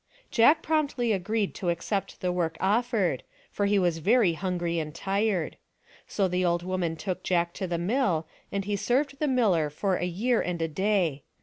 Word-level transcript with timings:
/ 0.19 0.21
Jack 0.31 0.63
promptly 0.63 1.11
agreed 1.11 1.53
to 1.53 1.69
accept 1.69 2.21
the 2.21 2.31
work 2.31 2.57
offered, 2.59 3.21
for 3.51 3.67
he 3.67 3.77
was 3.77 3.99
very 3.99 4.33
hungry 4.33 4.79
and 4.79 4.95
tired. 4.95 5.57
So 6.07 6.27
the 6.27 6.43
old 6.43 6.63
woman 6.63 6.95
took 6.95 7.21
Jack 7.21 7.53
to 7.53 7.67
the 7.67 7.77
mill, 7.77 8.25
and 8.51 8.65
he 8.65 8.75
served 8.75 9.19
the 9.19 9.27
miller 9.27 9.69
for 9.69 9.97
a 9.97 10.05
year 10.05 10.41
and 10.41 10.59
a 10.59 10.67
day. 10.67 11.21